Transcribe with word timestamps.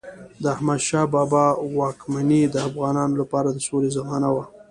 د 0.41 0.43
احمدشاه 0.55 1.07
بابا 1.13 1.45
واکمني 1.77 2.41
د 2.47 2.55
افغانانو 2.69 3.15
لپاره 3.21 3.49
د 3.51 3.57
سولې 3.67 3.89
زمانه 3.97 4.29
وه. 4.35 4.43